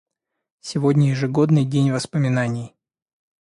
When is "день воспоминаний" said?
1.63-2.75